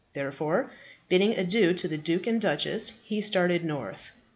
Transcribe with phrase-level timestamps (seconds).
[0.13, 0.71] Therefore,
[1.09, 4.13] bidding adieu to the duke and duchess, he started north.